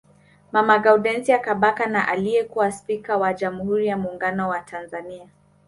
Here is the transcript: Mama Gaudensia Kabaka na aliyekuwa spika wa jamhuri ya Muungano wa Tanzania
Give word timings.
Mama 0.51 0.79
Gaudensia 0.79 1.39
Kabaka 1.39 1.85
na 1.87 2.07
aliyekuwa 2.07 2.71
spika 2.71 3.17
wa 3.17 3.33
jamhuri 3.33 3.87
ya 3.87 3.97
Muungano 3.97 4.49
wa 4.49 4.59
Tanzania 4.61 5.29